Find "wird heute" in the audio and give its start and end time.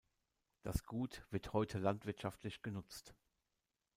1.29-1.77